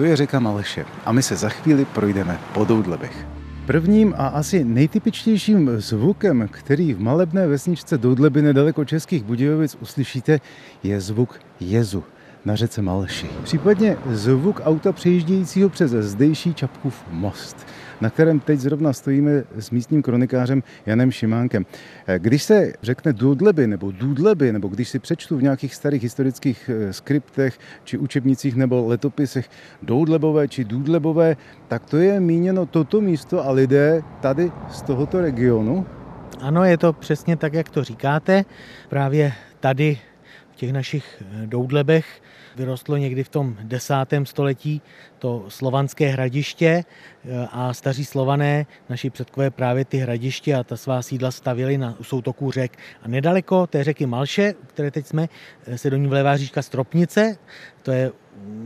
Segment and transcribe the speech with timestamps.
[0.00, 3.26] to je řeka Maleše a my se za chvíli projdeme po Doudlebech.
[3.66, 10.40] Prvním a asi nejtypičtějším zvukem, který v malebné vesničce Doudleby nedaleko Českých Budějovic uslyšíte,
[10.82, 12.04] je zvuk jezu
[12.44, 13.26] na řece Maleši.
[13.44, 17.66] Případně zvuk auta přejíždějícího přes zdejší Čapkův most
[18.00, 21.66] na kterém teď zrovna stojíme s místním kronikářem Janem Šimánkem.
[22.18, 26.92] Když se řekne Dudleby nebo Dudleby, nebo když si přečtu v nějakých starých historických eh,
[26.92, 29.50] skriptech či učebnicích nebo letopisech
[29.82, 31.36] Doudlebové či Dudlebové,
[31.68, 35.86] tak to je míněno toto místo a lidé tady z tohoto regionu?
[36.40, 38.44] Ano, je to přesně tak, jak to říkáte.
[38.88, 39.98] Právě tady
[40.52, 42.22] v těch našich eh, Doudlebech
[42.56, 44.82] vyrostlo někdy v tom desátém století
[45.18, 46.84] to slovanské hradiště
[47.24, 51.96] eh, a staří slované, naši předkové právě ty hradiště a ta svá sídla stavili na
[52.02, 52.78] soutoků řek.
[53.02, 55.28] A nedaleko té řeky Malše, které teď jsme,
[55.66, 57.36] eh, se do ní vlévá říčka Stropnice,
[57.82, 58.12] to je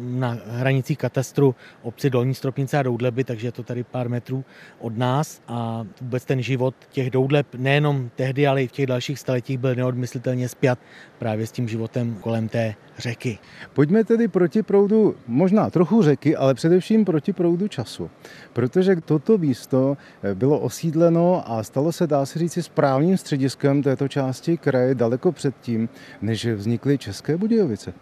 [0.01, 4.45] na hranici katastru obci Dolní Stropnice a Doudleby, takže je to tady pár metrů
[4.79, 9.19] od nás a vůbec ten život těch Doudleb nejenom tehdy, ale i v těch dalších
[9.19, 10.79] staletích byl neodmyslitelně spjat
[11.19, 13.39] právě s tím životem kolem té řeky.
[13.73, 18.11] Pojďme tedy proti proudu možná trochu řeky, ale především proti proudu času.
[18.53, 19.97] Protože toto místo
[20.35, 25.89] bylo osídleno a stalo se, dá se říci, správným střediskem této části kraje daleko předtím,
[26.23, 27.95] než vznikly České Budějovice.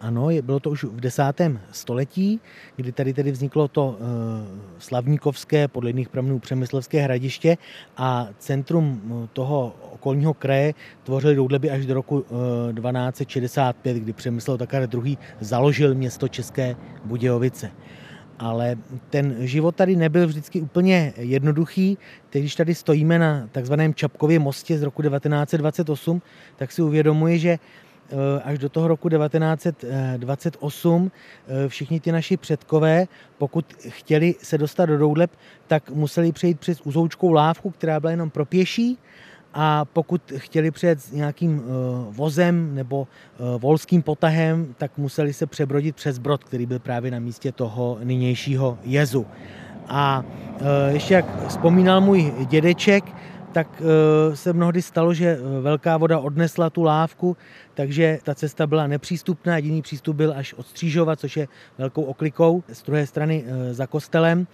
[0.00, 2.40] Ano, bylo to už v desátém století,
[2.76, 3.96] kdy tady tedy vzniklo to uh,
[4.78, 7.58] slavníkovské, podle jiných pramenů přemyslovské hradiště
[7.96, 10.74] a centrum eh, toho okolního kraje
[11.04, 12.24] tvořili Doudleby až do roku uh,
[12.70, 15.16] eh, 1265, kdy Přemysl Takar II.
[15.40, 17.70] založil město České Budějovice.
[18.38, 18.76] Ale
[19.10, 21.98] ten život tady nebyl vždycky úplně jednoduchý.
[22.30, 26.22] Teď, když tady stojíme na takzvaném Čapkově mostě z roku 1928,
[26.56, 27.87] tak si uvědomuji, že Eh,
[28.44, 31.10] až do toho roku 1928
[31.48, 33.06] eh, všichni ty naši předkové,
[33.38, 35.30] pokud chtěli se dostat do Doudleb,
[35.66, 38.98] tak museli přejít přes uzoučkou lávku, která byla jenom pro pěší,
[39.54, 41.64] a pokud chtěli přijet s nějakým eh,
[42.10, 43.08] vozem nebo
[43.58, 48.78] volským potahem, tak museli se přebrodit přes brod, který byl právě na místě toho nynějšího
[48.84, 49.26] jezu.
[49.88, 50.24] A
[50.88, 53.04] ještě jak vzpomínal můj dědeček,
[53.52, 53.82] tak
[54.34, 57.36] se mnohdy stalo, že velká voda odnesla tu lávku,
[57.74, 61.48] takže ta cesta byla nepřístupná, jediný přístup byl až od Střížova, což je
[61.78, 64.46] velkou oklikou z druhé strany e, za kostelem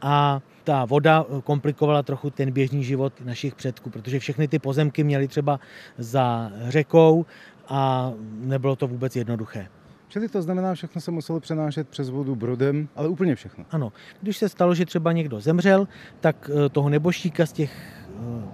[0.00, 5.28] a ta voda komplikovala trochu ten běžný život našich předků, protože všechny ty pozemky měly
[5.28, 5.60] třeba
[5.98, 7.26] za řekou
[7.68, 9.66] a nebylo to vůbec jednoduché.
[10.08, 13.64] Čili to znamená, všechno se muselo přenášet přes vodu brodem, ale úplně všechno.
[13.70, 13.92] Ano.
[14.22, 15.88] Když se stalo, že třeba někdo zemřel,
[16.20, 18.01] tak toho neboštíka z těch Eh,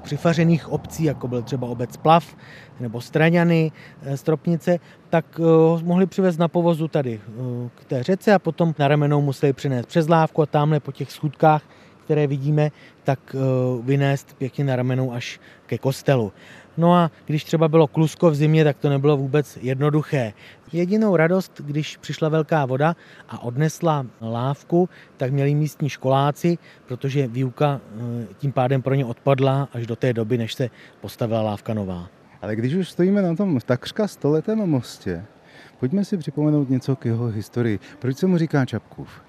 [0.03, 2.37] přifařených obcí, jako byl třeba obec Plav
[2.81, 4.79] nebo Straňany, eh, Stropnice,
[5.11, 7.21] tak eh, mohli přivést na povozu tady
[7.75, 11.13] k té řece a potom na ramenou museli přinést přes lávku a tamhle po těch
[11.13, 11.63] schůdkách,
[12.05, 12.71] které vidíme,
[13.05, 13.37] tak
[13.83, 16.33] vynést pěkně na ramenou až ke kostelu.
[16.79, 20.33] No a když třeba bylo klusko v zimě, tak to nebylo vůbec jednoduché.
[20.73, 22.97] Jedinou radost, když přišla velká voda
[23.29, 29.69] a odnesla lávku, tak měli místní školáci, protože výuka eh, tím pádem pro ně odpadla
[29.73, 30.71] až do té doby, než se
[31.01, 32.09] postavila lávka nová.
[32.43, 35.25] Ale když už stojíme na tom takřka stoletém mostě,
[35.81, 37.79] pojďme si připomenout něco k jeho historii.
[37.99, 39.23] Proč se mu říká Čapkův?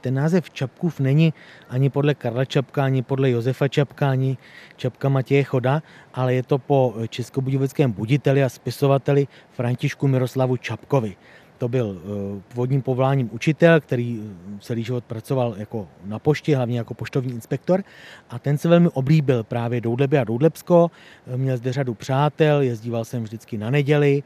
[0.00, 1.34] Ten název Čapkův není
[1.68, 4.36] ani podle Karla Čapka, ani podle Josefa Čapka, ani
[4.76, 5.82] Čapka Matěje Choda,
[6.14, 11.16] ale je to po českobudějovickém buditeli a spisovateli Františku Miroslavu Čapkovi.
[11.62, 16.78] To byl eh, původním povoláním učitel, který eh, celý život pracoval jako na poště, hlavně
[16.78, 17.84] jako poštovní inspektor.
[18.30, 20.90] A ten se velmi oblíbil právě Doudleby a Doudlebsko.
[21.26, 24.22] Eh, měl zde řadu přátel, jezdíval jsem vždycky na neděli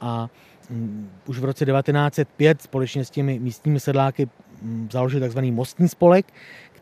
[0.00, 0.30] a
[0.70, 4.28] mm, už v roce 1905 společně s těmi místními sedláky
[4.90, 5.38] založil tzv.
[5.38, 6.26] mostní spolek,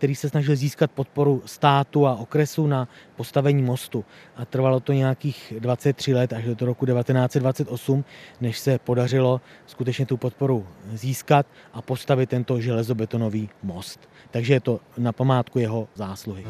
[0.04, 4.04] který se snažil získat podporu státu a okresu na postavení mostu.
[4.36, 8.04] A trvalo to nějakých 23 let až do roku 1928,
[8.40, 14.08] než se podařilo skutečně tu podporu získat a postavit tento železobetonový most.
[14.30, 16.44] Takže je to na památku jeho zásluhy.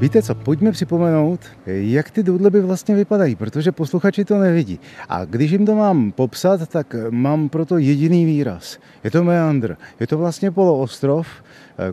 [0.00, 4.80] Víte co, pojďme připomenout, jak ty doudleby vlastně vypadají, protože posluchači to nevidí.
[5.08, 8.78] A když jim to mám popsat, tak mám proto jediný výraz.
[9.04, 9.76] Je to meandr.
[10.00, 11.28] Je to vlastně poloostrov,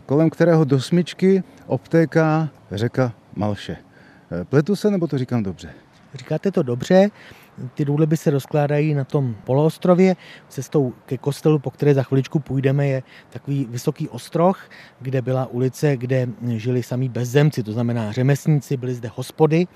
[0.06, 3.76] kolem kterého do smyčky obtéká řeka Malše.
[4.44, 5.70] Pletu se, nebo to říkám dobře?
[6.14, 7.10] Říkáte to dobře.
[7.74, 10.16] Ty důleby se rozkládají na tom poloostrově.
[10.48, 14.68] Cestou ke kostelu, po které za chviličku půjdeme, je takový vysoký ostroh,
[15.00, 19.66] kde byla ulice, kde žili sami bezzemci, to znamená řemeslníci, byly zde hospody.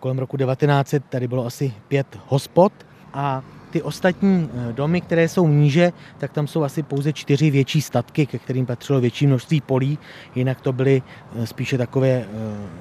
[0.00, 2.72] Kolem roku 1900 tady bylo asi pět hospod
[3.12, 7.80] a ty ostatní eh, domy, které jsou níže, tak tam jsou asi pouze čtyři větší
[7.80, 9.98] statky, ke kterým patřilo větší množství polí.
[10.34, 12.26] Jinak to byly eh, spíše takové eh,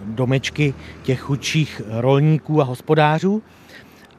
[0.05, 3.43] domečky těch chudších rolníků a hospodářů.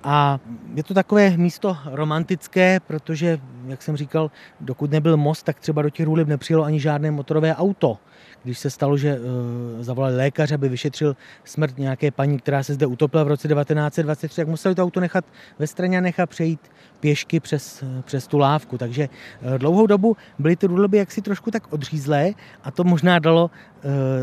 [0.05, 0.39] A
[0.75, 4.31] je to takové místo romantické, protože, jak jsem říkal,
[4.61, 7.99] dokud nebyl most, tak třeba do těch růlib nepřijelo ani žádné motorové auto.
[8.43, 12.87] Když se stalo, že uh, zavolali lékař, aby vyšetřil smrt nějaké paní, která se zde
[12.87, 15.25] utopila v roce 1923, tak museli to auto nechat
[15.59, 16.61] ve straně a nechat přejít
[17.01, 18.79] pěšky přes, přes tu lávku.
[18.79, 19.09] Takže
[19.43, 22.33] uh, dlouhou dobu byly ty růleby jaksi trošku tak odřízlé
[22.63, 23.51] a to možná dalo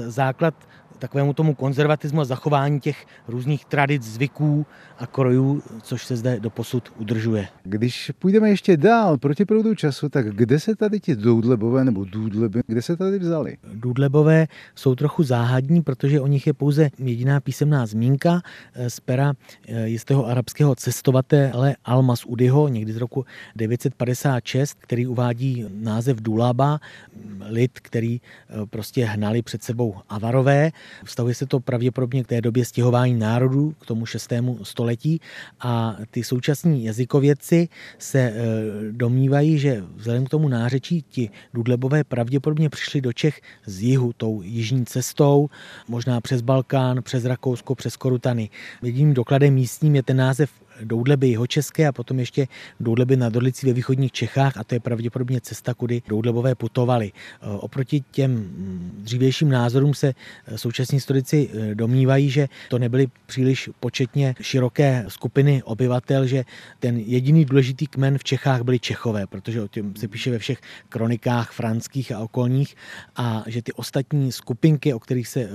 [0.08, 0.54] základ
[1.00, 4.66] takovému tomu konzervatismu a zachování těch různých tradic, zvyků
[5.00, 7.48] a krojů, což se zde do posud udržuje.
[7.64, 12.62] Když půjdeme ještě dál proti proudu času, tak kde se tady ti doudlebové nebo důdleby,
[12.68, 13.58] kde se tady vzali?
[13.74, 18.42] Důdlebové jsou trochu záhadní, protože o nich je pouze jediná písemná zmínka
[18.74, 19.34] eh, z pera
[19.68, 26.80] eh, jistého arabského cestovatele Almas Udyho, někdy z roku 956, který uvádí název Dulaba,
[27.50, 30.72] lid, který eh, prostě hnali před sebou Avarové.
[31.06, 35.22] Vztahuje se to pravděpodobně k té době stěhování národů, k tomu šestému století
[35.60, 38.34] a ty současní jazykovědci se e,
[38.92, 44.42] domnívají, že vzhledem k tomu nářečí ti Dudlebové pravděpodobně přišli do Čech z jihu, tou
[44.42, 45.50] jižní cestou,
[45.88, 48.50] možná přes Balkán, přes Rakousko, přes Korutany.
[48.82, 50.50] Jediným dokladem místním je ten název
[50.84, 52.48] Doudleby jihočeské a potom ještě
[52.80, 57.12] Doudleby na Dorlici ve východních Čechách a to je pravděpodobně cesta, kudy Doudlebové putovali.
[57.12, 63.08] E, oproti těm mm, dřívějším názorům se e, současní historici e, domnívají, že to nebyly
[63.26, 66.44] příliš početně široké skupiny obyvatel, že
[66.80, 70.62] ten jediný důležitý kmen v Čechách byli Čechové, protože o tom se píše ve všech
[70.90, 72.76] kronikách franských a okolních
[73.16, 75.50] a že ty ostatní skupinky, o kterých se,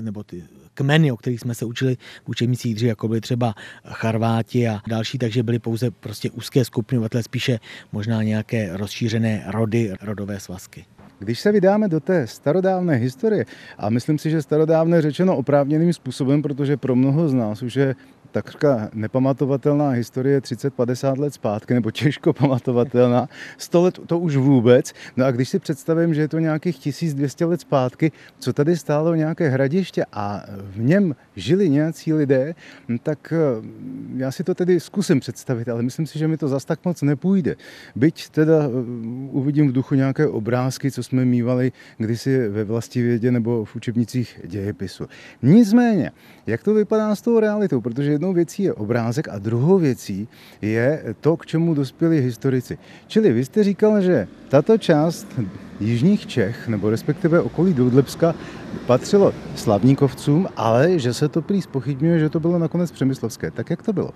[0.00, 0.44] nebo ty
[0.78, 5.18] kmeny, o kterých jsme se učili v učebnicích dřív, jako byly třeba Charváti a další,
[5.18, 7.58] takže byly pouze prostě úzké skupiny obyvatel, spíše
[7.92, 10.84] možná nějaké rozšířené rody, rodové svazky.
[11.18, 13.44] Když se vydáme do té starodávné historie,
[13.78, 17.94] a myslím si, že starodávné řečeno oprávněným způsobem, protože pro mnoho z nás už je
[18.32, 23.28] takřka nepamatovatelná historie 30-50 let zpátky, nebo těžko pamatovatelná,
[23.58, 24.92] 100 let to už vůbec.
[25.16, 29.14] No a když si představím, že je to nějakých 1200 let zpátky, co tady stálo
[29.14, 32.54] nějaké hradiště a v něm žili nějací lidé,
[33.02, 33.36] tak eh,
[34.16, 37.02] já si to tedy zkusím představit, ale myslím si, že mi to zas tak moc
[37.02, 37.56] nepůjde.
[37.96, 38.68] Byť teda eh,
[39.30, 42.64] uvidím v duchu nějaké obrázky, co jsme mývali kdysi ve
[42.94, 45.06] vědě nebo v učebnicích dějepisu.
[45.42, 46.10] Nicméně,
[46.48, 47.80] jak to vypadá s tou realitou?
[47.80, 50.28] Protože jednou věcí je obrázek a druhou věcí
[50.62, 52.78] je to, k čemu dospěli historici.
[53.06, 55.26] Čili vy jste říkal, že tato část
[55.80, 58.34] jižních Čech, nebo respektive okolí Doudlebska,
[58.86, 63.50] patřilo slavníkovcům, ale že se to prý spochybňuje, že to bylo nakonec přemyslovské.
[63.50, 64.10] Tak jak to bylo?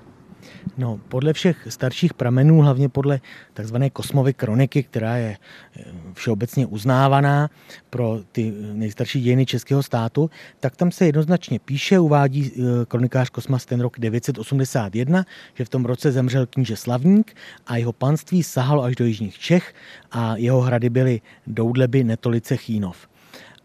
[0.79, 3.21] No, podle všech starších pramenů, hlavně podle
[3.55, 7.51] takzvané kosmovy kroniky, která je eh, všeobecně uznávaná
[7.91, 13.67] pro ty nejstarší dějiny českého státu, tak tam se jednoznačně píše, uvádí eh, kronikář Kosmas
[13.67, 17.37] ten rok 981, že v tom roce zemřel kníže Slavník
[17.67, 19.75] a jeho panství sahalo až do jižních Čech
[20.11, 23.12] a jeho hrady byly Doudleby, Netolice, Chínov.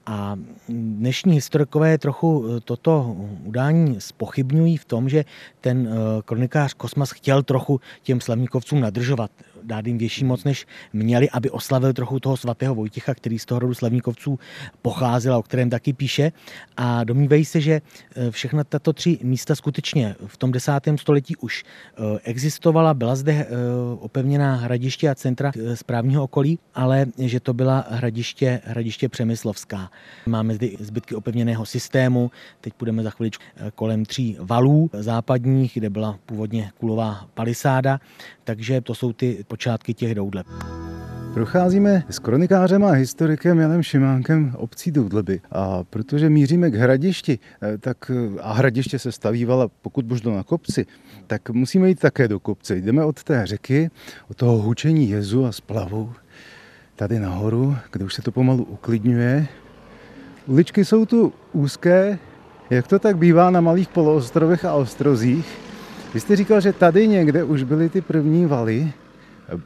[0.09, 0.35] A
[0.69, 5.25] dnešní historikové trochu eh, toto udání spochybňují v tom, že
[5.61, 9.31] ten eh, kronikář Kosmas chtěl trochu těm slavníkovcům nadržovat
[9.67, 13.59] dát jim větší moc, než měli, aby oslavil trochu toho svatého Vojtěcha, který z toho
[13.59, 14.39] rodu slavníkovců
[14.81, 16.31] pocházel a o kterém taky píše.
[16.77, 17.81] A domnívají se, že
[18.15, 23.33] eh, všechna tato tři místa skutečně v tom desátém století už eh, existovala, byla zde
[23.33, 23.47] eh,
[23.99, 29.91] opevněná hradiště a centra správního okolí, ale že to byla hradiště, hradiště Přemyslovská.
[30.25, 32.31] Máme zde zbytky opevněného systému,
[32.61, 33.43] teď půjdeme za chviličku
[33.75, 37.99] kolem tří valů západních, kde byla původně kulová palisáda,
[38.47, 40.47] takže to jsou ty počátky těch doudleb.
[41.33, 45.41] Procházíme s kronikářem a historikem Janem Šimánkem obcí Doudleby.
[45.51, 50.43] A protože míříme k hradišti, eh, tak, eh, a hradiště se stavívala pokud možno na
[50.43, 50.85] kopci,
[51.27, 52.75] tak musíme jít také do kopce.
[52.75, 53.89] Jdeme od té řeky,
[54.29, 56.13] od toho hučení jezu a splavu,
[56.95, 59.47] tady nahoru, kde už se to pomalu uklidňuje.
[60.47, 62.19] Uličky jsou tu úzké,
[62.69, 65.66] jak to tak bývá na malých poloostrovech a ostrozích.
[66.13, 68.93] Vy jste říkal, že tady někde už byly ty první valy,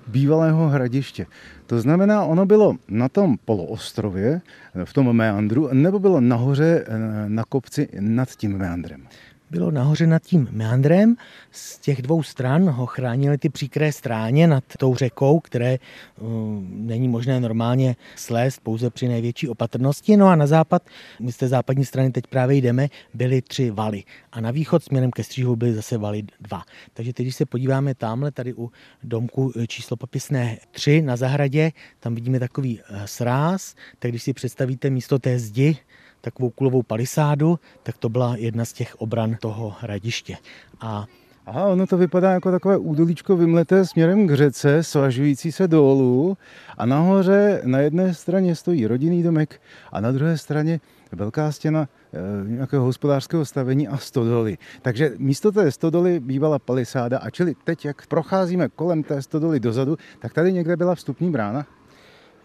[0.08, 1.26] bývalého hradiště.
[1.66, 4.42] To znamená, ono bylo na tom poloostrově,
[4.84, 6.86] v tom meandru, nebo bylo nahoře
[7.28, 9.08] na kopci nad tím meandrem?
[9.52, 11.16] Bylo nahoře nad tím meandrem.
[11.52, 15.78] Z těch dvou stran ho chránily ty příkré stráně nad tou řekou, které
[16.20, 16.30] uh,
[16.64, 20.18] není možné normálně slést pouze při největší opatrnosti.
[20.18, 20.84] No a na západ,
[21.20, 24.04] my z té západní strany teď právě jdeme, byly tři valy.
[24.32, 26.64] A na východ směrem ke stříhu byly zase valy dva.
[26.94, 28.72] Takže teď, když se podíváme tamhle, tady u
[29.04, 34.34] domku eh, číslo popisné 3 na zahradě, tam vidíme takový eh, sráz, tak když si
[34.34, 35.78] představíte místo té zdi,
[36.22, 40.38] takovou kulovou palisádu, tak to byla jedna z těch obran toho hradiště.
[40.82, 41.06] A
[41.46, 46.38] Aha, ono to vypadá jako takové údolíčko vymleté směrem k řece, svažující se dolů
[46.78, 49.62] a nahoře na jedné straně stojí rodinný domek
[49.92, 50.80] a na druhé straně
[51.12, 54.58] velká stěna e, nějakého hospodářského stavení a stodoly.
[54.82, 59.98] Takže místo té stodoly bývala palisáda a čili teď, jak procházíme kolem té stodoly dozadu,
[60.20, 61.66] tak tady někde byla vstupní brána.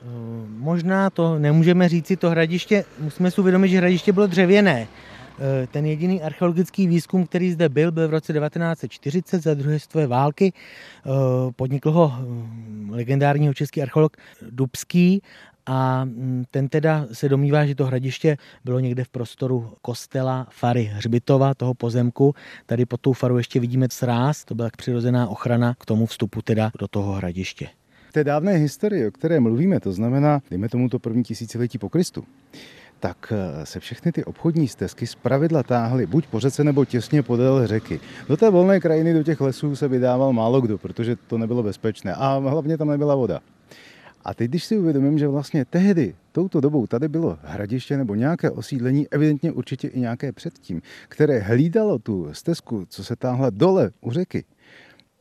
[0.06, 0.08] Eh,
[0.48, 4.88] možná to nemůžeme říci, to hradiště, musíme si uvědomit, že hradiště bylo dřevěné.
[5.38, 10.06] Eh, ten jediný archeologický výzkum, který zde byl, byl v roce 1940 za druhé světové
[10.06, 10.52] války.
[10.52, 11.10] Eh,
[11.56, 12.12] podnikl ho
[12.90, 14.16] legendárního český archeolog
[14.50, 15.22] Dubský
[15.66, 20.84] a mm, ten teda se domývá, že to hradiště bylo někde v prostoru kostela Fary
[20.94, 22.34] Hřbitova, toho pozemku.
[22.66, 26.70] Tady pod tou faru ještě vidíme sráz, to byla přirozená ochrana k tomu vstupu teda
[26.78, 27.68] do toho hradiště
[28.16, 32.25] té dávné historii, o které mluvíme, to znamená, dejme tomu to první tisíciletí po Kristu,
[33.00, 37.66] tak eh, se všechny ty obchodní stezky zpravidla táhly buď po řece nebo těsně podél
[37.66, 38.00] řeky.
[38.28, 42.14] Do té volné krajiny, do těch lesů se vydával málo kdo, protože to nebylo bezpečné
[42.14, 43.40] a hlavně tam nebyla voda.
[44.25, 48.50] A teď, když si uvědomím, že vlastně tehdy, touto dobou, tady bylo hradiště nebo nějaké
[48.50, 54.11] osídlení, evidentně určitě i nějaké předtím, které hlídalo tu stezku, co se táhla dole u
[54.11, 54.44] řeky,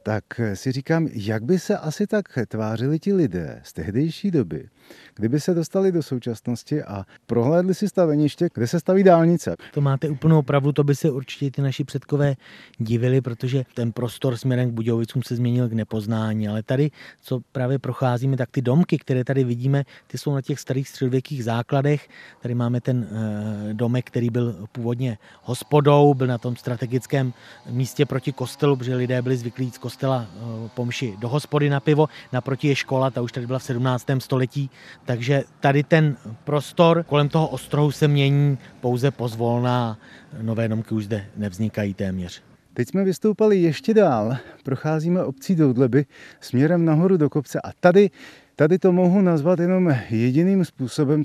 [0.05, 4.69] tak si říkám, jak by se asi tak tvářili ti lidé z tehdejší doby,
[5.15, 9.55] kdyby se dostali do současnosti a prohlédli si staveniště, kde se staví dálnice.
[9.73, 12.35] To máte úplnou pravdu, to by se určitě ty naši předkové
[12.77, 16.47] divili, protože ten prostor směrem k Budějovicům se změnil k nepoznání.
[16.47, 20.59] Ale tady, co právě procházíme, tak ty domky, které tady vidíme, ty jsou na těch
[20.59, 22.09] starých středověkých základech.
[22.41, 27.33] Tady máme ten eh, domek, který byl původně hospodou, byl na tom strategickém
[27.69, 32.09] místě proti kostelu, protože lidé byli zvyklí z kostela eh, pomši do hospody na pivo.
[32.33, 34.05] Naproti je škola, ta už tady byla v 17.
[34.19, 34.69] století
[35.05, 39.97] takže tady ten prostor kolem toho ostrohu se mění pouze pozvolná.
[40.41, 42.43] Nové domky už zde nevznikají téměř.
[42.73, 46.05] Teď jsme vystoupali ještě dál, procházíme obcí Doudleby
[46.39, 48.09] směrem nahoru do kopce a tady,
[48.55, 51.23] tady to mohu nazvat jenom jediným způsobem,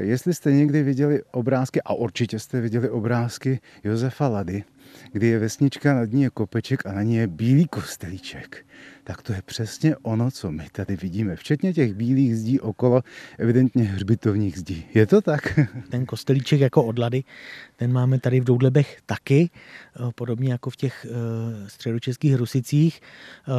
[0.00, 4.64] Jestli jste někdy viděli obrázky, a určitě jste viděli obrázky Josefa Lady,
[5.12, 8.66] kdy je vesnička, nad ní je kopeček a na ní je bílý kostelíček,
[9.04, 11.36] tak to je přesně ono, co my tady vidíme.
[11.36, 13.02] Včetně těch bílých zdí okolo,
[13.38, 14.86] evidentně hřbitovních zdí.
[14.94, 15.58] Je to tak?
[15.90, 17.24] Ten kostelíček jako od Lady,
[17.76, 23.00] ten máme tady v Doudlebech taky, eh, podobně jako v těch eh, středočeských Rusicích.
[23.00, 23.52] Eh,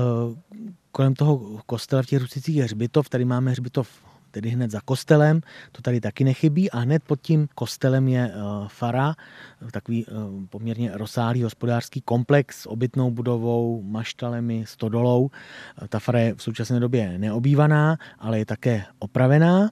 [0.92, 5.42] kolem toho kostela v těch Rusicích je hřbitov, tady máme hřbitov tedy hned za kostelem,
[5.72, 9.16] to tady taky nechybí a hned pod tím kostelem je uh, fara,
[9.72, 15.24] takový uh, poměrně rozsáhlý hospodářský komplex s obytnou budovou, maštalemi, stodolou.
[15.24, 19.70] Uh, ta fara je v současné době neobývaná, ale je také opravená.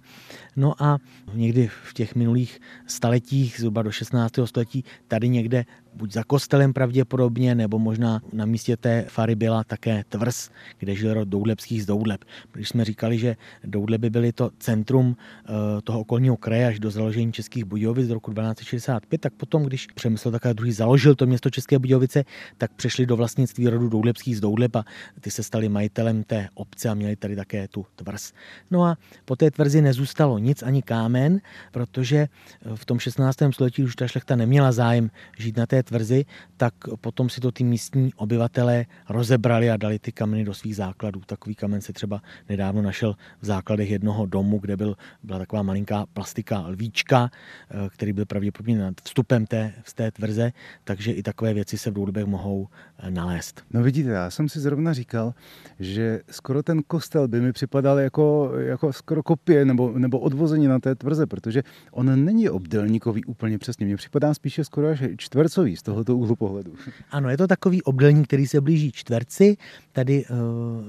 [0.55, 0.97] No a
[1.33, 4.33] někdy v těch minulých staletích, zhruba do 16.
[4.45, 5.65] století, tady někde
[5.97, 11.13] buď za kostelem pravděpodobně, nebo možná na místě té fary byla také tvrz, kde žil
[11.13, 12.25] rod Doudlebských z Doudleb.
[12.53, 15.51] Když jsme říkali, že Doudleby byly to centrum eh,
[15.83, 20.31] toho okolního kraje až do založení Českých Budějovic z roku 1265, tak potom, když Přemysl
[20.31, 22.23] také druhý založil to město České Budějovice,
[22.57, 24.85] tak přešli do vlastnictví rodu Doudlebských z Doudleb a
[25.21, 28.33] ty se stali majitelem té obce a měli tady také tu tvrz.
[28.71, 32.27] No a po té tvrzi nezůstalo nic ani kámen, protože
[32.75, 33.37] v tom 16.
[33.51, 36.25] století už ta šlechta neměla zájem žít na té tvrzi,
[36.57, 41.21] tak potom si to ty místní obyvatelé rozebrali a dali ty kameny do svých základů.
[41.25, 46.05] Takový kamen se třeba nedávno našel v základech jednoho domu, kde byl, byla taková malinká
[46.13, 50.51] plastika lvíčka, eh, který byl pravděpodobně nad vstupem té, z té tvrze,
[50.83, 52.67] takže i takové věci se v Doudebech mohou
[52.99, 53.63] eh, nalézt.
[53.71, 55.33] No vidíte, já jsem si zrovna říkal,
[55.79, 60.79] že skoro ten kostel by mi připadal jako, jako skoro kopie nebo, nebo odvození na
[60.79, 63.85] té tvrze, protože on není obdelníkový úplně přesně.
[63.85, 66.73] Mně připadá spíše skoro až čtvercový z tohoto úhlu pohledu.
[67.11, 69.57] Ano, je to takový obdelník, který se blíží čtverci.
[69.91, 70.37] Tady uh,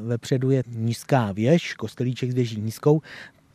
[0.08, 3.02] vepředu je nízká věž, kostelíček s věží nízkou,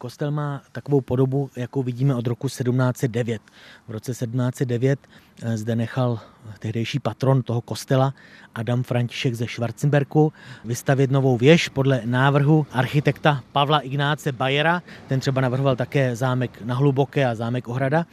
[0.04, 3.42] kostel má takovou podobu, jakou vidíme od roku 1709.
[3.88, 5.00] V roce 1709
[5.42, 6.20] eh, zde nechal
[6.60, 8.14] tehdejší patron toho kostela
[8.56, 10.34] Adam František ze Schwarzenberku
[10.66, 14.82] vystavit novou věž podle návrhu architekta Pavla Ignáce Bajera.
[15.08, 18.06] Ten třeba navrhoval také zámek na Hluboké a zámek Ohrada.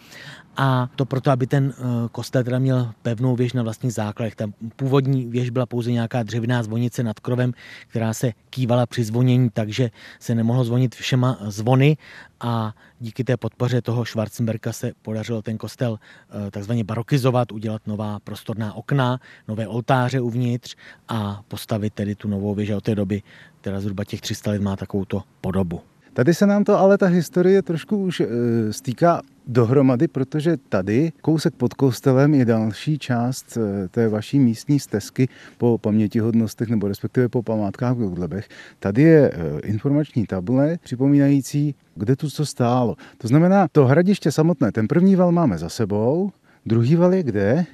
[0.57, 4.35] A to proto, aby ten eh, kostel teda měl pevnou věž na vlastních základech.
[4.35, 7.53] Ta původní věž byla pouze nějaká dřevěná zvonice nad krovem,
[7.89, 11.97] která se kývala při zvonění, takže se nemohlo zvonit všema zvony
[12.41, 18.19] a díky té podpoře toho Schwarzenberka se podařilo ten kostel eh, takzvaně barokizovat, udělat nová
[18.21, 20.77] prostorná okna, nové oltáře uvnitř
[21.09, 22.71] a postavit tedy tu novou věž.
[22.71, 23.23] Od té doby,
[23.61, 25.90] která zhruba těch 300 let má takovouto podobu.
[26.13, 28.27] Tady se nám to ale ta historie trošku už e,
[28.73, 35.29] stýká dohromady, protože tady, kousek pod kostelem, je další část e, té vaší místní stezky
[35.59, 38.49] po pamětihodnostech nebo respektive po památkách v Godlebech.
[38.79, 42.97] Tady je e, informační tabule připomínající, kde tu co stálo.
[43.19, 46.31] To znamená, to hradiště samotné, ten první val máme za sebou,
[46.67, 47.67] druhý val je kde?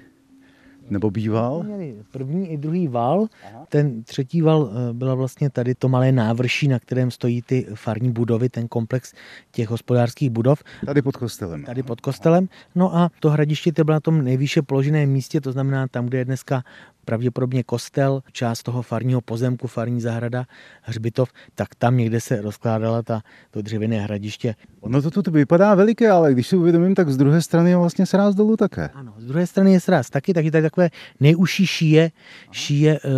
[0.90, 1.62] Nebo býval?
[1.62, 3.26] Měli první i druhý val.
[3.46, 3.66] Aha.
[3.68, 8.12] Ten třetí val eh, byla vlastně tady to malé návrší, na kterém stojí ty farní
[8.12, 9.14] budovy, ten komplex
[9.50, 10.62] těch hospodářských budov.
[10.86, 11.64] Tady pod kostelem.
[11.64, 12.48] Tady pod kostelem.
[12.74, 16.18] No a to hradiště to bylo na tom nejvýše položeném místě, to znamená tam, kde
[16.18, 16.62] je dneska
[17.06, 20.44] pravděpodobně kostel, část toho farního pozemku, farní zahrada,
[20.82, 24.54] hřbitov, tak tam někde se rozkládala ta, to dřevěné hradiště.
[24.86, 28.06] No to tu vypadá veliké, ale když si uvědomím, tak z druhé strany je vlastně
[28.06, 28.88] sráz dolů také.
[28.94, 32.10] Ano, z druhé strany je sráz taky, takže tady takové nejužší šíje,
[32.52, 33.08] šíje, eh,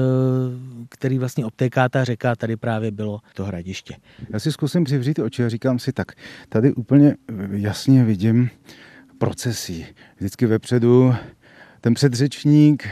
[0.88, 3.94] který vlastně obtéká ta řeka, tady právě bylo to hradiště.
[4.30, 6.12] Já si zkusím přivřít oči a říkám si tak,
[6.48, 7.16] tady úplně
[7.50, 8.50] jasně vidím
[9.18, 9.86] procesí.
[10.16, 11.14] Vždycky vepředu
[11.80, 12.88] ten předřečník,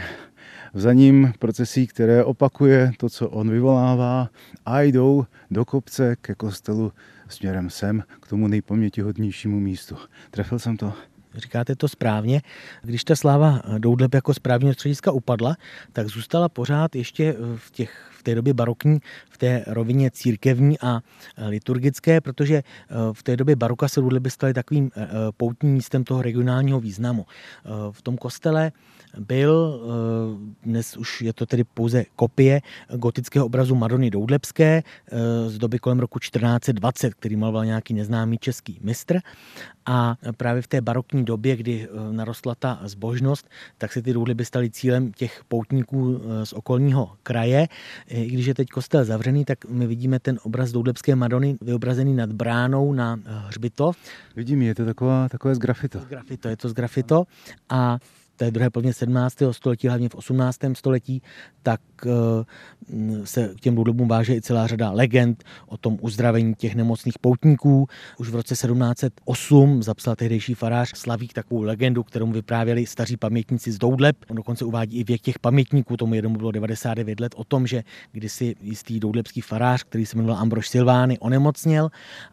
[0.77, 4.29] za ním procesí, které opakuje to, co on vyvolává
[4.65, 6.93] a jdou do kopce ke kostelu
[7.29, 9.97] směrem sem, k tomu nejpamětihodnějšímu místu.
[10.31, 10.93] Trefil jsem to?
[11.35, 12.41] Říkáte to správně.
[12.83, 15.55] Když ta sláva Doudleb jako správního střediska upadla,
[15.93, 21.01] tak zůstala pořád ještě v těch té době barokní, v té rovině církevní a
[21.47, 22.63] liturgické, protože
[23.13, 24.91] v té době baroka se Doudleby staly takovým
[25.37, 27.25] poutním místem toho regionálního významu.
[27.91, 28.71] V tom kostele
[29.19, 29.81] byl,
[30.63, 32.61] dnes už je to tedy pouze kopie
[32.95, 34.83] gotického obrazu Madony Doudlebské
[35.47, 39.19] z doby kolem roku 1420, který maloval nějaký neznámý český mistr.
[39.89, 44.69] A právě v té barokní době, kdy narostla ta zbožnost, tak se ty Doudleby staly
[44.69, 47.67] cílem těch poutníků z okolního kraje.
[48.23, 52.31] I když je teď kostel zavřený, tak my vidíme ten obraz Doudlebské Madony vyobrazený nad
[52.31, 53.97] bránou na hřbitov.
[54.35, 55.99] Vidím, je to taková, takové z grafito.
[55.99, 57.23] Z grafito, je to z grafito.
[57.69, 57.97] A
[58.37, 59.35] té druhé polovině 17.
[59.51, 60.57] století, hlavně v 18.
[60.73, 61.21] století,
[61.63, 61.96] tak eh,
[63.23, 67.87] se k těm důdobům váže i celá řada legend o tom uzdravení těch nemocných poutníků.
[68.19, 73.77] Už v roce 1708 zapsal tehdejší farář Slavík takovou legendu, kterou vyprávěli staří pamětníci z
[73.77, 74.17] Doudleb.
[74.29, 77.83] On dokonce uvádí i věk těch pamětníků, tomu jednomu bylo 99 let, o tom, že
[78.11, 81.89] kdysi jistý doudlebský farář, který se jmenoval Ambrož Silvány, onemocněl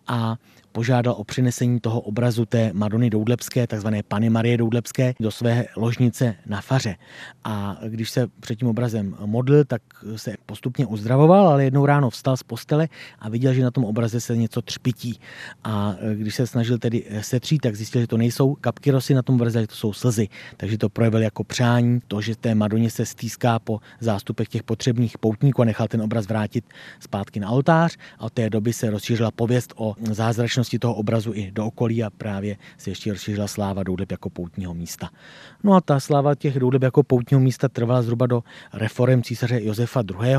[0.07, 0.37] a
[0.73, 6.35] požádal o přinesení toho obrazu té Madony Doudlebské, takzvané Pany Marie Doudlebské, do své ložnice
[6.47, 6.97] na faře.
[7.45, 9.83] A když se před tím obrazem modlil, tak
[10.17, 12.89] se postupně uzdravoval, ale jednou ráno vstal z postele
[13.19, 15.21] a viděl, že na tom obraze se něco třpití.
[15.65, 19.35] A když se snažil tedy setřít, tak zjistil, že to nejsou kapky rosy na tom
[19.35, 20.29] obraze, že to jsou slzy.
[20.57, 25.19] Takže to projevil jako přání, to, že té Madoně se stýská po zástupech těch potřebných
[25.19, 26.65] poutníků a nechal ten obraz vrátit
[27.01, 27.97] zpátky na oltář.
[28.19, 32.11] A od té doby se rozšířila pověst o zázračnosti toho obrazu i do okolí a
[32.11, 35.11] právě se ještě rozšířila sláva Doudeb jako poutního místa.
[35.65, 40.03] No a ta sláva těch Doudeb jako poutního místa trvala zhruba do reform císaře Josefa
[40.21, 40.37] II.,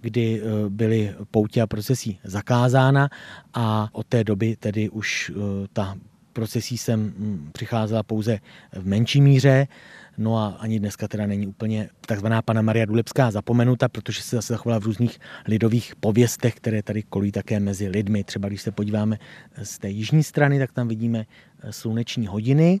[0.00, 3.08] kdy e, byly poutě a procesí zakázána
[3.54, 5.34] a od té doby tedy už e,
[5.72, 5.96] ta
[6.32, 7.12] procesí sem
[7.52, 8.38] přicházela pouze
[8.72, 9.66] v menší míře.
[10.18, 14.52] No a ani dneska teda není úplně takzvaná Pana Maria Dulebská zapomenuta, protože se zase
[14.52, 18.24] zachovala v různých lidových pověstech, které tady kolují také mezi lidmi.
[18.24, 19.18] Třeba když se podíváme
[19.62, 21.26] z té jižní strany, tak tam vidíme
[21.62, 22.80] eh, sluneční hodiny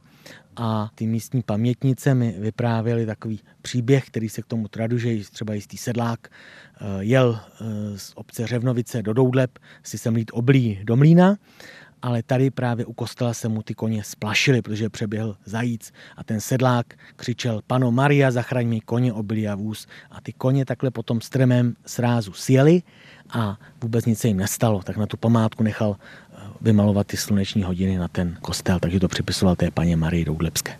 [0.56, 5.54] a ty místní pamětnice mi vyprávěly takový příběh, který se k tomu traduje, že třeba
[5.54, 10.96] jistý sedlák eh, jel eh, z obce Řevnovice do Doudleb si sem lít oblí do
[10.96, 11.36] mlína
[12.02, 16.40] ale tady právě u kostela se mu ty koně splašily, protože přeběhl zajíc a ten
[16.40, 16.86] sedlák
[17.16, 19.86] křičel, pano Maria, zachraň mi koně, obilí a vůz.
[20.10, 22.82] A ty koně takhle potom stremem srázu sjeli
[23.30, 27.62] a vůbec nic se jim nestalo, tak na tu památku nechal eh, vymalovat ty sluneční
[27.62, 30.76] hodiny na ten kostel, takže to připisoval té paně Marii Doudlebské.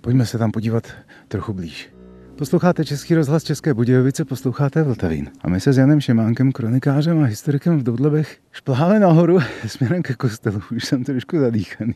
[0.00, 0.88] Pojďme se tam podívat
[1.28, 1.95] trochu blíž.
[2.38, 5.30] Posloucháte Český rozhlas České Budějovice, posloucháte Vltavín.
[5.40, 10.14] A my se s Janem Šimánkem, kronikářem a historikem v Doudlebech šplháme nahoru směrem ke
[10.14, 10.60] kostelu.
[10.76, 11.94] Už jsem trošku zadýchaný.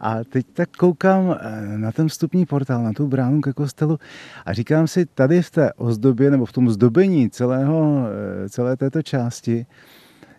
[0.00, 3.98] A teď tak koukám eh, na ten vstupní portál, na tu bránu ke kostelu
[4.46, 8.04] a říkám si, tady v té ozdobě nebo v tom zdobení celého,
[8.44, 9.66] eh, celé této části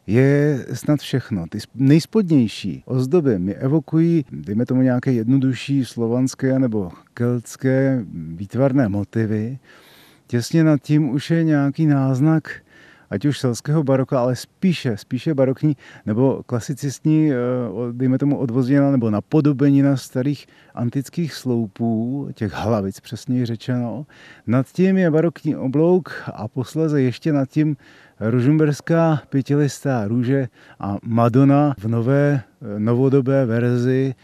[0.10, 1.46] je snad všechno.
[1.50, 9.60] Ty nejspodnější ozdoby mi evokují, dejme tomu nějaké jednodušší slovanské nebo keltské výtvarné motivy.
[10.28, 12.52] Těsně nad tím už je nějaký náznak
[13.10, 17.36] ať už selského baroka, ale spíše, spíše barokní nebo klasicistní, eh,
[17.92, 24.06] dejme tomu odvozněna nebo napodobenina starých antických sloupů, těch hlavic přesněji řečeno.
[24.48, 27.78] Nad tím je barokní oblouk a posléze ještě nad tím
[28.20, 30.48] ružumberská pětilistá růže
[30.80, 32.42] a Madonna v nové
[32.78, 34.16] novodobé verzi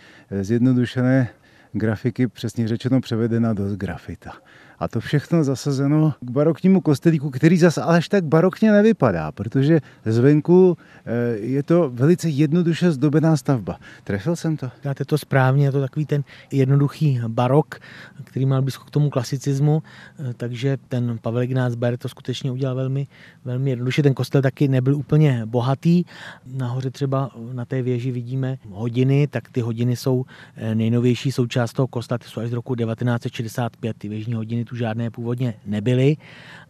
[0.42, 1.30] zjednodušené
[1.74, 4.32] grafiky, přesně řečeno převedena do grafita.
[4.80, 10.78] A to všechno zasazeno k baroknímu kostelíku, který zase až tak barokně nevypadá, protože zvenku
[11.06, 13.80] eh, je to velice jednoduše zdobená stavba.
[14.04, 14.72] Trefil jsem to?
[14.84, 17.80] Dáte to správně, je to takový ten jednoduchý barok,
[18.24, 19.84] který mal blízko k tomu klasicismu,
[20.20, 23.08] eh, takže ten Pavel Ignác Ber to skutečně udělal velmi,
[23.46, 24.04] velmi jednoduše.
[24.04, 26.04] Ten kostel taky nebyl úplně bohatý.
[26.46, 31.88] Nahoře třeba na té věži vidíme hodiny, tak ty hodiny jsou eh, nejnovější součást toho
[31.88, 36.18] kostela, ty jsou až z roku 1965, ty věžní hodiny tu žádné původně nebyly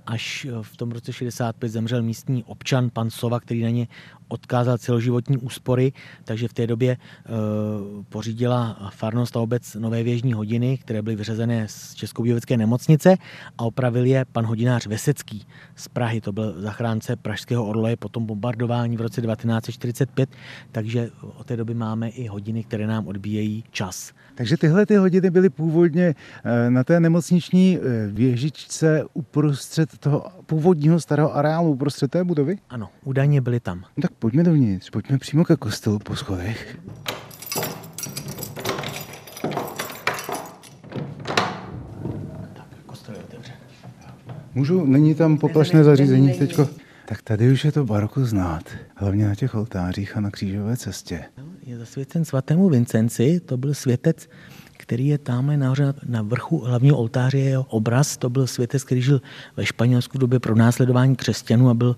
[0.06, 3.88] až v tom roce 65 zemřel místní občan pan Sova, který na ně
[4.28, 6.98] odkázal celoživotní úspory, takže v té době e,
[8.10, 13.18] pořídila farnost a obec nové věžní hodiny, které byly vyřazené z Českobudějovické nemocnice
[13.58, 16.22] a opravil je pan hodinář Vesecký z Prahy.
[16.22, 20.30] To byl zachránce Pražského orloje po tom bombardování v roce 1945,
[20.72, 24.13] takže od té doby máme i hodiny, které nám odbíjejí čas.
[24.36, 27.80] Takže tyhle ty hodiny byly původně e, na té nemocniční
[28.12, 32.58] věžičce uprostřed toho původního starého areálu uprostřed té budovy?
[32.69, 33.79] Ano, údajně byli tam.
[33.79, 36.77] No tak pojďme dovnitř, pojďme přímo ke kostelu po schodech.
[44.55, 46.69] Můžu, není tam poplašné zařízení teďko?
[47.05, 48.63] Tak tady už je to baroko znát,
[48.95, 51.23] hlavně na těch oltářích a na křížové cestě.
[51.65, 54.27] Je zasvěcen svatému Vincenci, to byl světec
[54.86, 58.17] který je tamhle nahoře na vrchu hlavního oltáře, jeho obraz.
[58.17, 59.21] To byl světec, který žil
[59.58, 61.95] ve Španělsku v době pro následování křesťanů a byl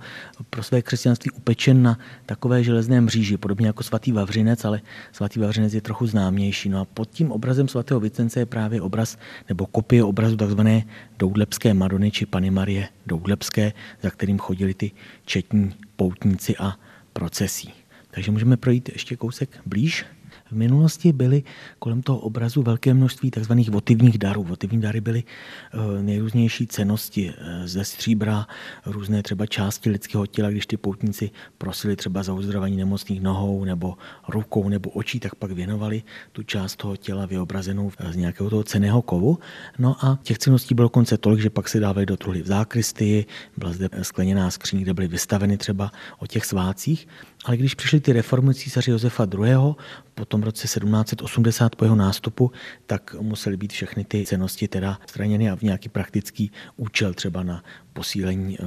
[0.49, 5.73] pro své křesťanství upečen na takové železné mříži, podobně jako svatý Vavřinec, ale svatý Vavřinec
[5.73, 6.69] je trochu známější.
[6.69, 9.17] No a pod tím obrazem svatého Vicence je právě obraz
[9.49, 10.83] nebo kopie obrazu takzvané
[11.19, 13.73] Doudlepské Madony či Pany Marie Doudlepské,
[14.03, 14.91] za kterým chodili ty
[15.25, 16.73] četní poutníci a
[17.13, 17.73] procesí.
[18.11, 20.05] Takže můžeme projít ještě kousek blíž.
[20.51, 21.43] V minulosti byly
[21.79, 23.53] kolem toho obrazu velké množství tzv.
[23.69, 24.43] votivních darů.
[24.43, 28.47] Votivní dary byly eh, nejrůznější cenosti eh, ze stříbra,
[28.85, 33.97] různé třeba části lidského těla, když ty poutníci prosili třeba za uzdravení nemocných nohou nebo
[34.27, 39.01] rukou nebo očí, tak pak věnovali tu část toho těla vyobrazenou z nějakého toho ceného
[39.01, 39.39] kovu.
[39.79, 43.25] No a těch ceností bylo konce tolik, že pak se dávaly do truhly v zákristii,
[43.57, 47.07] byla zde skleněná skříň, kde byly vystaveny třeba o těch svácích.
[47.45, 49.75] Ale když přišli ty reformy císaře Josefa II.,
[50.15, 52.51] po tom roce 1780 po jeho nástupu,
[52.85, 57.63] tak musely být všechny ty cenosti teda straněny a v nějaký praktický účel, třeba na
[57.93, 58.63] posílení eh,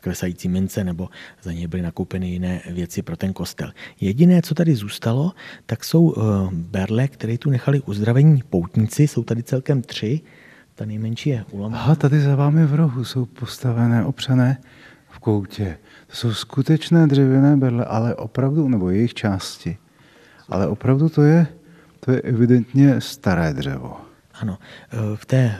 [0.00, 1.08] klesající mince nebo
[1.42, 3.72] za něj byly nakoupeny jiné věci pro ten kostel.
[4.00, 5.32] Jediné, co tady zůstalo,
[5.66, 6.20] tak jsou eh,
[6.52, 10.20] berle, které tu nechali uzdravení poutníci, jsou tady celkem tři,
[10.74, 11.82] ta nejmenší je ulomená.
[11.82, 14.58] Aha, tady za vámi v rohu jsou postavené, opřené
[15.10, 15.78] v koutě.
[16.06, 19.78] To jsou skutečné dřevěné berle, ale opravdu, nebo jejich části.
[20.48, 21.46] Ale opravdu to je,
[22.00, 24.00] to je evidentně staré dřevo.
[24.34, 24.58] Ano,
[25.14, 25.56] v té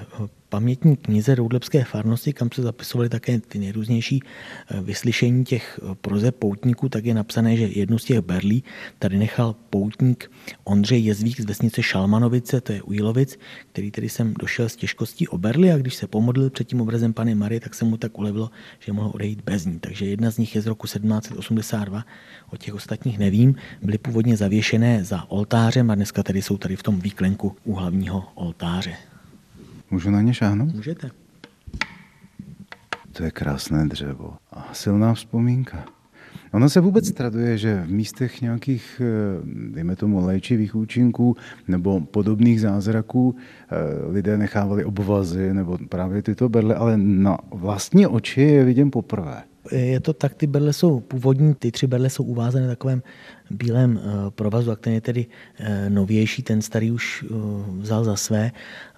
[0.51, 6.33] pamětní knize Roudlepské farnosti, kam se zapisovaly také ty nejrůznější eh, vyslyšení těch eh, proze
[6.33, 8.65] poutníků, tak je napsané, že jednu z těch berlí
[8.99, 10.31] tady nechal poutník
[10.65, 13.39] Ondřej Jezvík z vesnice Šalmanovice, to je u Jilovic,
[13.73, 17.13] který tedy sem došel s těžkostí o berly a když se pomodlil před tím obrazem
[17.13, 19.79] Pany Marie, tak se mu tak ulevilo, že mohl odejít bez ní.
[19.79, 22.05] Takže jedna z nich je z roku 1782,
[22.51, 26.83] o těch ostatních nevím, byly původně zavěšené za oltářem a dneska tedy jsou tady v
[26.83, 29.10] tom výklenku u hlavního oltáře.
[29.91, 30.75] Můžu na ně šáhnout?
[30.75, 31.11] Můžete.
[33.13, 35.85] To je krásné dřevo a silná vzpomínka.
[36.53, 39.41] Ono se vůbec traduje, že v místech nějakých, eh,
[39.75, 41.37] dejme tomu, léčivých účinků
[41.69, 43.77] nebo podobných zázraků eh,
[44.13, 49.43] lidé nechávali obvazy nebo právě tyto berle, ale na vlastní oči je vidím poprvé.
[49.73, 53.03] Je to tak, ty berle jsou původní, ty tři berle jsou uvázané na takovém
[53.51, 55.27] bílém provazu, a ten je tedy
[55.89, 57.25] novější, ten starý už
[57.81, 58.53] vzal za své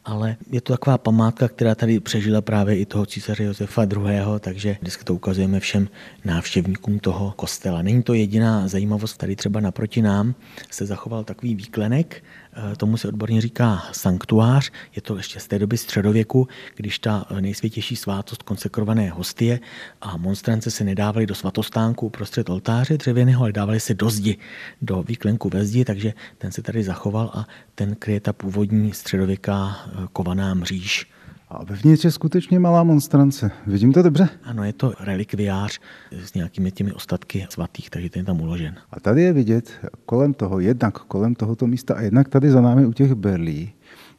[0.05, 4.77] ale je to taková památka, která tady přežila právě i toho císaře Josefa II., takže
[4.81, 5.89] vždycky to ukazujeme všem
[6.25, 7.83] návštěvníkům toho kostela.
[7.83, 10.35] Není to jediná zajímavost, tady třeba naproti nám
[10.71, 12.23] se zachoval takový výklenek,
[12.55, 14.71] Eh, tomu se odborně říká sanktuář.
[14.97, 19.61] Je to ještě z té doby středověku, když ta nejsvětější svátost konsekrované hostie
[20.01, 24.39] a monstrance se nedávaly do svatostánku prostřed oltáře dřevěného, ale dávaly se do zdi,
[24.83, 29.77] do výklenku ve zdi, takže ten se tady zachoval a ten kryje ta původní středověká
[29.87, 31.07] eh, kovaná mříž.
[31.55, 33.51] A vevnitř je skutečně malá monstrance.
[33.67, 34.29] Vidím to dobře?
[34.43, 38.75] Ano, je to relikviář s nějakými těmi ostatky svatých, takže ten je tam uložen.
[38.91, 39.71] A tady je vidět
[40.07, 43.73] kolem toho, jednak kolem tohoto místa a jednak tady za námi u těch berlí,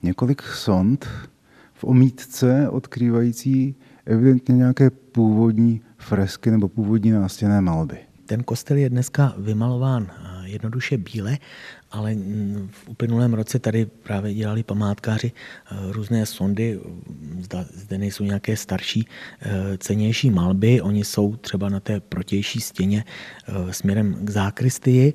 [0.03, 1.07] několik sond
[1.73, 7.97] v omítce odkrývající evidentně nějaké původní fresky nebo původní nástěné malby.
[8.25, 11.37] Ten kostel je dneska vymalován eh, jednoduše bíle
[11.93, 12.15] ale
[12.71, 16.79] v uplynulém roce tady právě dělali památkáři eh, různé sondy,
[17.73, 19.07] zde nejsou nějaké starší,
[19.41, 23.05] eh, cenější malby, oni jsou třeba na té protější stěně
[23.47, 25.13] eh, směrem k zákristii,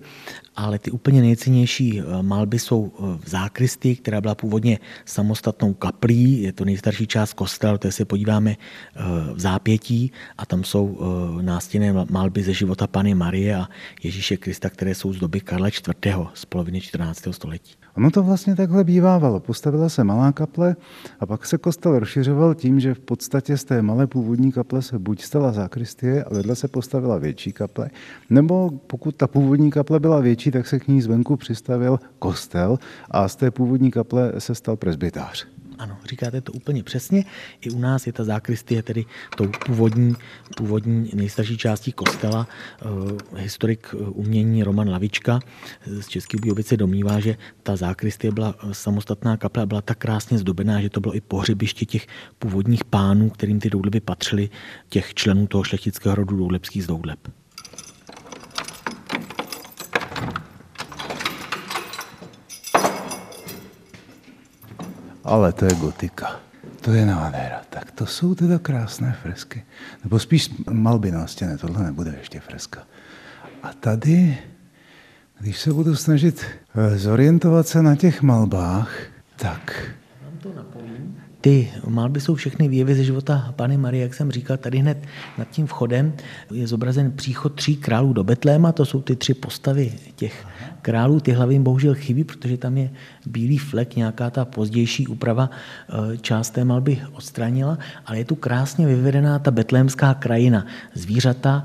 [0.56, 2.92] ale ty úplně nejcennější malby jsou
[3.24, 8.56] v zákristii, která byla původně samostatnou kaplí, je to nejstarší část kostela, to se podíváme
[9.34, 10.12] v zápětí.
[10.38, 10.98] A tam jsou
[11.40, 13.68] nástěné malby ze života Pany Marie a
[14.02, 16.16] Ježíše Krista, které jsou z doby Karla IV.
[16.34, 16.44] z
[16.80, 17.22] 14.
[17.30, 17.74] století.
[17.96, 19.40] Ono to vlastně takhle bývávalo.
[19.40, 20.76] Postavila se malá kaple
[21.20, 24.98] a pak se kostel rozšiřoval tím, že v podstatě z té malé původní kaple se
[24.98, 27.90] buď stala zákristie a vedle se postavila větší kaple,
[28.30, 32.78] nebo pokud ta původní kaple byla větší, tak se k ní zvenku přistavil kostel
[33.10, 35.57] a z té původní kaple se stal presbytář.
[35.78, 37.24] Ano, říkáte to úplně přesně.
[37.60, 39.04] I u nás je ta zákristie tedy
[39.36, 40.16] tou původní,
[40.56, 42.48] původní nejstarší částí kostela.
[42.84, 45.40] Uh, historik eh, umění Roman Lavička
[45.86, 50.38] z České Budějovice domnívá, že ta zákristie byla eh, samostatná kaple a byla tak krásně
[50.38, 52.06] zdobená, že to bylo i pohřebiště těch
[52.38, 54.48] původních pánů, kterým ty doudleby patřily,
[54.88, 57.18] těch členů toho šlechtického rodu Doudlebských z Doudleb.
[65.28, 66.40] Ale to je gotika.
[66.80, 67.60] To je nádhera.
[67.70, 69.64] Tak to jsou teda krásné fresky.
[70.04, 72.80] Nebo spíš malby na stěně, tohle nebude ještě freska.
[73.62, 74.38] A tady,
[75.40, 78.90] když se budu snažit eh, zorientovat se na těch malbách,
[79.36, 79.94] tak...
[81.40, 84.98] Ty malby jsou všechny výjevy ze života Pany Marie, jak jsem říkal, tady hned
[85.38, 86.12] nad tím vchodem
[86.50, 90.46] je zobrazen příchod tří králů do Betléma, to jsou ty tři postavy těch
[90.82, 92.90] králů, ty hlavy jim bohužel chybí, protože tam je
[93.26, 98.86] bílý flek, nějaká ta pozdější úprava eh, část té malby odstranila, ale je tu krásně
[98.86, 100.66] vyvedená ta betlémská krajina.
[100.94, 101.64] Zvířata,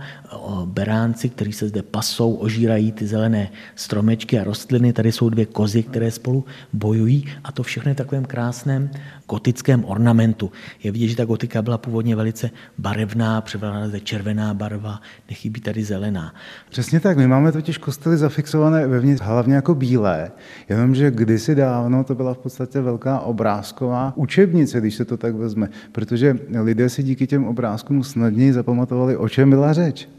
[0.66, 4.94] beránci, kteří se zde pasou, ožírají ty zelené stromečky a rostliny.
[4.94, 8.90] Tady jsou dvě kozy, které spolu bojují a to všechno je v takovém krásném
[9.30, 10.52] gotickém ornamentu.
[10.84, 15.84] Je vidět, že ta gotika byla původně velice barevná, převládala zde červená barva, nechybí tady
[15.84, 16.34] zelená.
[16.70, 20.32] Přesně tak, my máme totiž kostely zafixované vevnitř hlavně jako bílé,
[20.70, 25.70] jenomže kdysi dávno to byla v podstatě velká obrázková učebnice, když se to tak vezme,
[25.92, 30.10] protože lidé si díky těm obrázkům snadněji zapamatovali, o čem byla řeč.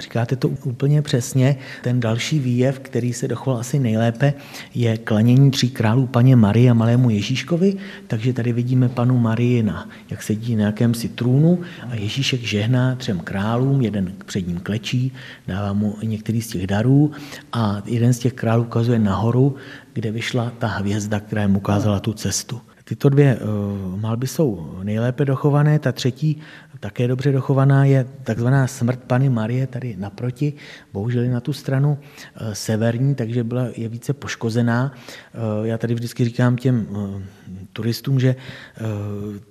[0.00, 1.56] Říkáte to úplně přesně.
[1.82, 4.34] Ten další výjev, který se dochoval asi nejlépe,
[4.74, 7.76] je klanění tří králů paně Marie a malému Ježíškovi.
[8.06, 11.58] Takže tady vidíme panu Marii, na, jak sedí na jakémsi trůnu
[11.88, 15.12] a Ježíšek žehná třem králům, jeden před ním klečí,
[15.48, 17.10] dává mu některý z těch darů
[17.52, 19.56] a jeden z těch králů ukazuje nahoru,
[19.92, 22.60] kde vyšla ta hvězda, která mu ukázala tu cestu.
[22.84, 26.40] Tyto dvě uh, malby jsou nejlépe dochované, ta třetí
[26.80, 30.52] také dobře dochovaná je takzvaná smrt Pany Marie tady naproti,
[30.92, 34.92] bohužel na tu stranu uh, severní, takže byla, je více poškozená.
[34.92, 36.86] Uh, já tady vždycky říkám těm
[37.72, 38.36] turistům, že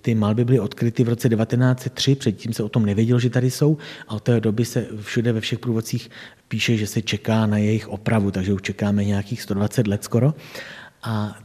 [0.02, 3.78] ty malby byly odkryty v roce 1903, předtím se o tom nevěděl, že tady jsou
[4.08, 6.10] a od té doby se všude ve všech průvodcích
[6.48, 10.34] píše, že se čeká na jejich opravu, takže už čekáme nějakých 120 let skoro.
[11.04, 11.40] A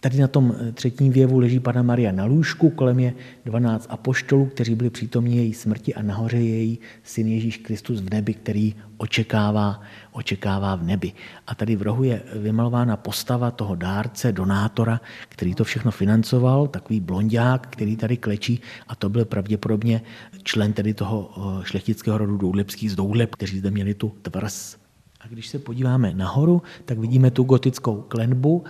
[0.00, 4.46] Tady na tom eh, třetím věvu leží Pana Maria na lůžku, kolem je 12 apoštolů,
[4.46, 8.74] kteří byli přítomní její smrti a nahoře je její syn Ježíš Kristus v nebi, který
[8.96, 9.82] očekává,
[10.12, 11.12] očekává v nebi.
[11.46, 17.00] A tady v rohu je vymalována postava toho dárce, donátora, který to všechno financoval, takový
[17.00, 20.02] blondák, který tady klečí a to byl pravděpodobně
[20.42, 24.87] člen tedy toho eh, šlechtického rodu Doudlebských z Doudleb, kteří zde měli tu tvrz
[25.30, 28.64] Když se podíváme nahoru, tak vidíme tu gotickou klenbu.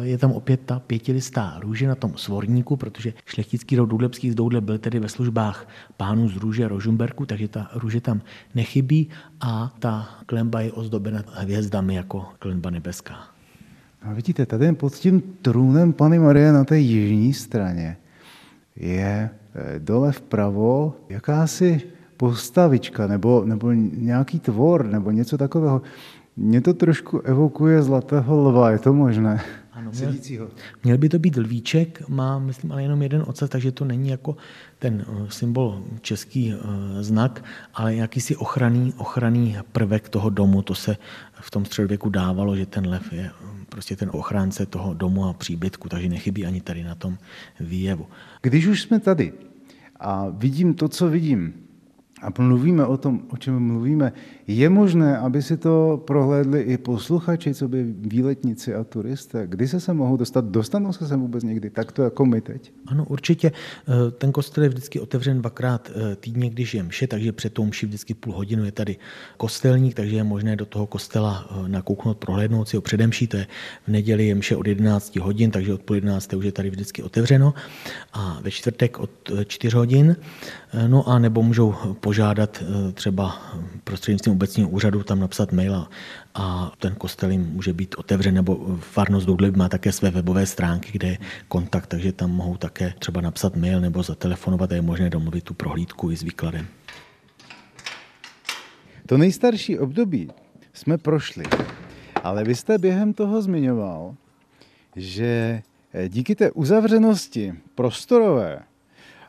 [0.00, 4.60] Je tam opět ta pětilistá růže na tom svorníku, protože šlechtický rod Důdlebský z Doudle
[4.60, 8.20] byl tedy ve službách pánů z růže Rožumberku, takže ta růže tam
[8.54, 9.08] nechybí
[9.40, 13.14] a ta klenba je ozdobena hvězdami jako klenba nebeská.
[14.02, 17.96] A vidíte, tady pod tím trůnem Pany Marie na té jižní straně
[18.76, 21.82] je eh, dole vpravo jakási
[22.20, 25.82] postavička nebo, nebo nějaký tvor nebo něco takového.
[26.36, 29.40] Mě to trošku evokuje zlatého lva, je to možné?
[29.72, 30.12] Ano, měl,
[30.84, 34.36] měl by to být lvíček, má, myslím, ale jenom jeden ocas, takže to není jako
[34.78, 36.56] ten eh, symbol český eh,
[37.02, 40.62] znak, ale jakýsi ochranný, ochranný prvek toho domu.
[40.62, 40.96] To se
[41.40, 43.30] v tom středověku dávalo, že ten lev je
[43.68, 47.18] prostě ten ochránce toho domu a příbytku, takže nechybí ani tady na tom
[47.60, 48.06] výjevu.
[48.42, 49.32] Když už jsme tady
[50.00, 51.69] a vidím to, co vidím,
[52.22, 54.12] a mluvíme o tom, o čem mluvíme,
[54.46, 59.46] je možné, aby si to prohlédli i posluchači, co by výletníci a turisté.
[59.46, 60.44] Kdy se se mohou dostat?
[60.44, 61.70] Dostanou se sem vůbec někdy?
[61.70, 62.72] Tak to jako my teď?
[62.86, 63.52] Ano, určitě.
[63.88, 67.64] Eh, ten kostel je vždycky otevřen dvakrát eh, týdně, když je mše, takže před tou
[67.64, 68.96] mši vždycky půl hodinu je tady
[69.36, 73.26] kostelník, takže je možné do toho kostela eh, nakouknout, prohlédnout si ho předemší.
[73.26, 73.46] To je
[73.86, 77.02] v neděli je mše od 11 hodin, takže od půl 11 už je tady vždycky
[77.02, 77.54] otevřeno.
[78.12, 79.10] A ve čtvrtek od
[79.46, 80.16] 4 hodin.
[80.86, 81.74] No a nebo můžou
[82.10, 82.62] požádat
[82.94, 83.42] třeba
[83.84, 85.86] prostřednictvím obecního úřadu tam napsat mail
[86.34, 90.90] a ten kostel jim může být otevřen, nebo farnost Doudleb má také své webové stránky,
[90.92, 91.18] kde je
[91.48, 95.54] kontakt, takže tam mohou také třeba napsat mail nebo zatelefonovat a je možné domluvit tu
[95.54, 96.66] prohlídku i s výkladem.
[99.06, 100.30] To nejstarší období
[100.72, 101.44] jsme prošli,
[102.24, 104.14] ale vy jste během toho zmiňoval,
[104.96, 105.62] že
[106.08, 108.69] díky té uzavřenosti prostorové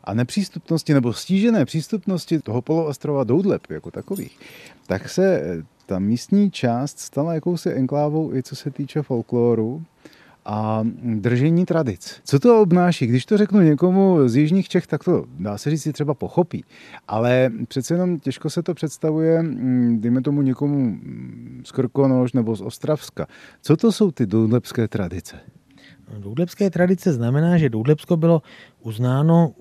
[0.04, 4.40] a nepřístupnosti nebo stížené přístupnosti toho poloostrova Doudleb jako takových,
[4.88, 9.84] tak se eh, ta místní část stala jakousi enklávou i co se týče folkloru
[10.46, 12.22] a držení tradic.
[12.26, 13.08] Co to obnáší?
[13.08, 16.66] Když to řeknu někomu z jižních Čech, tak to dá se říct si třeba pochopí.
[17.08, 20.98] Ale přece jenom těžko se to představuje, mm, dejme tomu někomu
[21.64, 23.28] z Krkonoš nebo z Ostravska.
[23.62, 25.36] Co to jsou ty doudlebské tradice?
[26.18, 28.42] Doudlebské tradice znamená, že Doudlebsko bylo
[28.82, 29.54] uznáno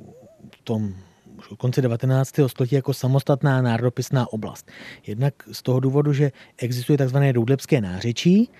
[0.61, 0.95] v tom
[1.39, 2.35] už od konce 19.
[2.47, 4.71] století jako samostatná národopisná oblast.
[5.07, 7.17] Jednak z toho důvodu, že existuje tzv.
[7.33, 8.51] doudlebské nářečí,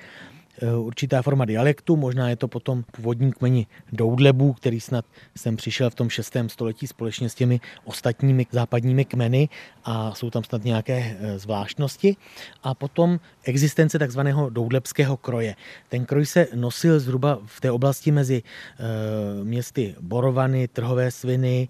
[0.63, 5.05] určitá forma dialektu, možná je to potom původní kmeni Doudlebů, který snad
[5.37, 6.37] sem přišel v tom 6.
[6.47, 9.49] století společně s těmi ostatními západními kmeny
[9.85, 12.17] a jsou tam snad nějaké eh, zvláštnosti.
[12.63, 15.57] A potom existence takzvaného doudlebského kroje.
[15.89, 21.69] Ten kroj se nosil zhruba v té oblasti mezi eh, městy Borovany, Trhové sviny,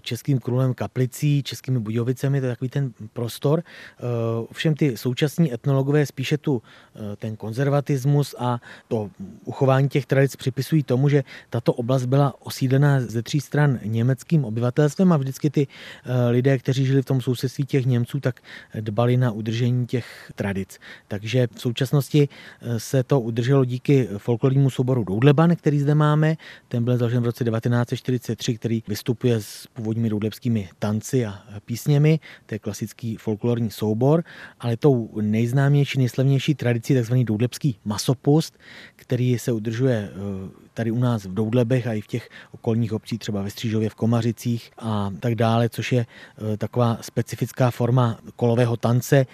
[0.00, 3.62] Českým królem Kaplicí, Českými Budějovicemi, to je takový ten prostor.
[4.52, 6.62] Všem ty současní etnologové spíše tu
[7.16, 9.10] ten konzervatismus nacionalismus a to
[9.44, 15.12] uchování těch tradic připisují tomu, že tato oblast byla osídlena ze tří stran německým obyvatelstvem
[15.12, 18.40] a vždycky ty eh, lidé, kteří žili v tom sousedství těch Němců, tak
[18.80, 20.78] dbali na udržení těch tradic.
[21.08, 26.36] Takže v současnosti eh, se to udrželo díky folklornímu souboru Doudleban, který zde máme.
[26.68, 32.20] Ten byl založen v roce 1943, který vystupuje s původními doudlebskými tanci a písněmi.
[32.46, 34.24] To je klasický folklorní soubor,
[34.60, 37.14] ale tou nejznámější, nejslavnější tradicí tzv.
[37.14, 38.58] doudlebský masopust,
[38.96, 43.18] který se udržuje eh, tady u nás v Doudlebech a i v těch okolních obcích,
[43.18, 48.76] třeba ve Střížově, v Komařicích a tak dále, což je eh, taková specifická forma kolového
[48.76, 49.26] tance,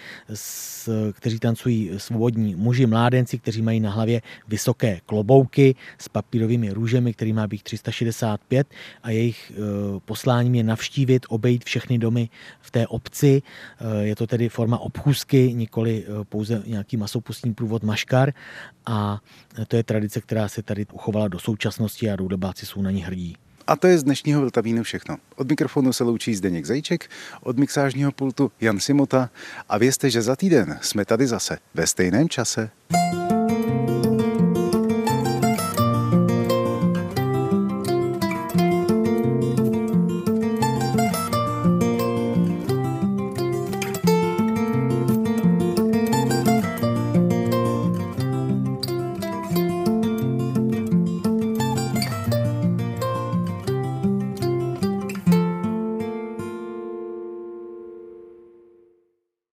[1.12, 7.32] kteří tancují svobodní muži, mládenci, kteří mají na hlavě vysoké klobouky s papírovými růžemi, který
[7.32, 8.66] má být 365
[9.02, 9.60] a jejich eh,
[10.04, 12.28] posláním je navštívit, obejít všechny domy
[12.60, 13.42] v té obci.
[14.00, 18.32] Je to tedy forma obchůzky, nikoli pouze nějaký masopustní průvod maškar
[18.86, 19.20] a
[19.68, 23.36] to je tradice, která se tady uchovala do současnosti a doudebáci jsou na ní hrdí.
[23.66, 25.16] A to je z dnešního Vltavínu všechno.
[25.36, 27.10] Od mikrofonu se loučí Zdeněk Zajíček,
[27.42, 29.30] od mixážního pultu Jan Simota
[29.68, 32.70] a vězte, že za týden jsme tady zase ve stejném čase.